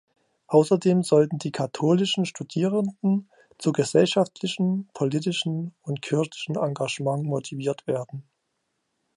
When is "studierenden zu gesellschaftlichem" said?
2.25-4.89